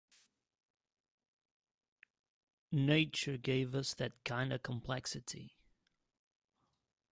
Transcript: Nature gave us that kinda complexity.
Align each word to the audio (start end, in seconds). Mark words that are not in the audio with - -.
Nature 2.71 3.37
gave 3.37 3.75
us 3.75 3.93
that 3.93 4.13
kinda 4.23 4.57
complexity. 4.57 5.53